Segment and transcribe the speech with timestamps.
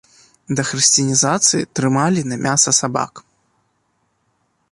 [0.59, 3.13] Да хрысціянізацыі трымалі на мяса сабак.